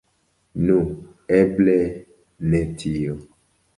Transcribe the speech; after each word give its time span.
Nu, 0.69 0.77
eble 1.39 1.77
ne 2.55 2.63
tio. 2.85 3.19